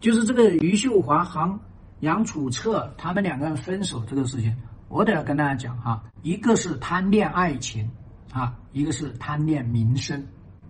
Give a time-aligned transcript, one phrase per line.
[0.00, 1.60] 就是这个余秀华和
[2.00, 4.56] 杨楚澈他们两个人分手这个事情，
[4.88, 7.86] 我得要跟大家讲哈，一个是贪恋爱情
[8.32, 10.26] 啊，一个是贪恋名声。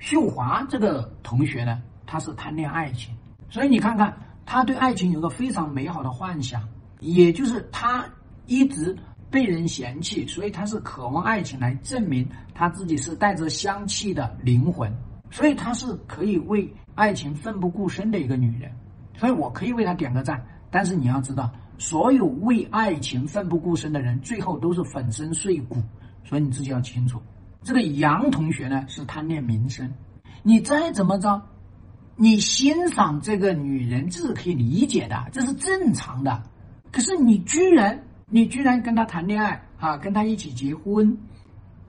[0.00, 3.14] 秀华这个同学呢，他是贪恋爱情，
[3.48, 4.12] 所以你看看
[4.44, 6.60] 他对爱情有个非常美好的幻想，
[6.98, 8.04] 也就是他
[8.46, 8.96] 一直
[9.30, 14.92] 被人嫌弃，所以他是渴望爱情来证明他自己是带着香气的灵魂，
[15.30, 18.68] 所以他是可以为爱情奋不顾身的一个女人。
[19.16, 25.76] 所以我可以为他点个赞，但是你要知道，所有为爱情奋不顾身的人，最后都是粉身碎骨。
[26.24, 27.20] 所以你自己要清楚，
[27.62, 29.92] 这个杨同学呢是贪恋名声，
[30.42, 31.42] 你再怎么着，
[32.16, 36.42] 你欣赏这个女人这是可以理解的，这是正常的。
[36.90, 41.16] 可是你居然，你居然跟她谈恋爱啊，跟她一起结婚，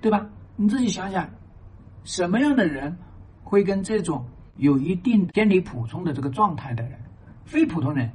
[0.00, 0.26] 对吧？
[0.56, 1.28] 你自己想想，
[2.02, 2.98] 什么样的人
[3.44, 4.24] 会跟这种
[4.56, 6.98] 有一定偏离普通的这个状态的人？
[7.44, 8.10] 非普通人，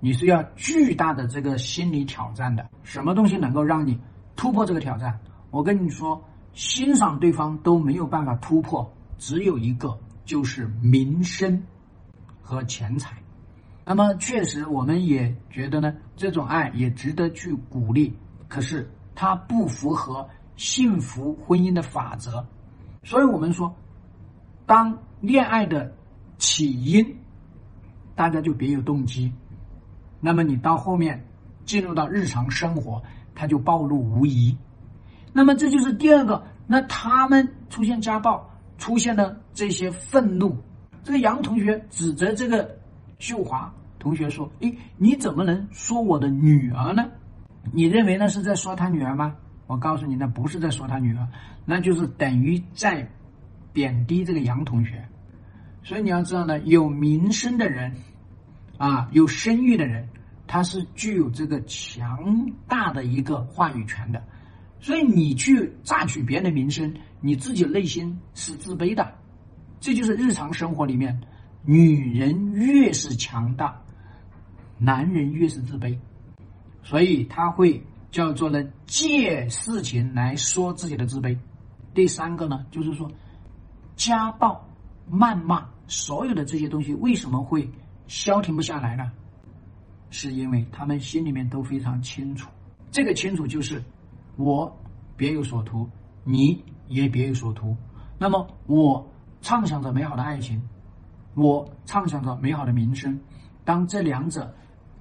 [0.00, 2.68] 你是要巨大的这个心理挑战的。
[2.82, 3.98] 什么东西能够让你
[4.36, 5.18] 突破这个挑战？
[5.50, 11.62] 我跟你说，欣赏对方都没有办法突破，只有一个，就是名声
[12.42, 13.16] 和钱财。
[13.84, 18.16] 那么，确实我们也觉得呢，这种爱也值得去鼓励。
[18.48, 22.44] 可是，它不符合幸福婚姻的法则。
[23.02, 23.74] 所以我们说，
[24.70, 25.92] 当恋爱的
[26.38, 27.16] 起因。
[28.14, 29.32] 大家就别有动机，
[30.20, 31.26] 那么你到后面
[31.64, 33.02] 进入到日常生活，
[33.34, 34.56] 他就暴露无遗。
[35.32, 40.56] 那么这就是第二个，那他们出现家暴，出现了这些愤怒。
[41.02, 42.78] 这个杨同学指责这个
[43.18, 47.10] 秀华同学说：“诶，你怎么能说我的女儿呢？
[47.72, 49.34] 你认为那是在说他女儿吗？
[49.66, 51.26] 我告诉你，那不是在说他女儿，
[51.64, 53.10] 那就是等于在
[53.72, 55.06] 贬低这个杨同学。
[55.82, 57.92] 所以你要知道呢，有名声的人。”
[58.80, 60.08] 啊，有声誉的人，
[60.46, 64.24] 他是具有这个强大的一个话语权的，
[64.80, 66.90] 所以你去榨取别人的名声，
[67.20, 69.12] 你自己内心是自卑的，
[69.80, 71.20] 这就是日常生活里面，
[71.62, 73.78] 女人越是强大，
[74.78, 75.98] 男人越是自卑，
[76.82, 81.36] 所以他会叫做呢借事情来说自己的自卑。
[81.92, 83.12] 第三个呢，就是说
[84.00, 84.66] 家暴、
[85.12, 87.70] 谩骂，所有的这些东西为什么会？
[88.06, 89.12] 消停不下来呢，
[90.08, 92.48] 是因为他们心里面都非常清楚，
[92.90, 93.84] 这个清楚就是
[94.36, 94.74] 我
[95.18, 95.86] 别有所图，
[96.24, 97.76] 你也别有所图。
[98.18, 99.06] 那么我
[99.42, 100.60] 畅想着美好的爱情，
[101.34, 103.20] 我畅想着美好的名声，
[103.66, 104.52] 当这两者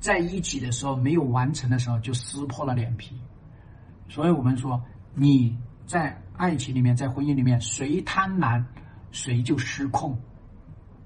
[0.01, 3.15] 在一起的时候没有完成的时候，就撕破了脸皮。
[4.09, 4.83] 所以我们说，
[5.15, 8.63] 你在爱情里面，在婚姻里面，谁贪婪，
[9.11, 10.17] 谁就失控，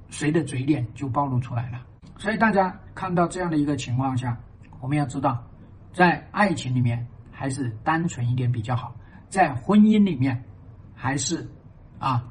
[0.09, 1.81] 谁的嘴脸就暴露出来了。
[2.17, 4.37] 所以大家看到这样的一个情况下，
[4.79, 5.43] 我们要知道，
[5.93, 8.95] 在爱情里面还是单纯一点比较好，
[9.29, 10.43] 在婚姻里面
[10.93, 11.49] 还是
[11.99, 12.23] 啊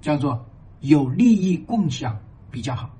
[0.00, 0.44] 叫做
[0.80, 2.18] 有利益共享
[2.50, 2.90] 比较好。